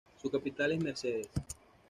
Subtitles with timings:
[0.19, 1.29] Su capital es Mercedes.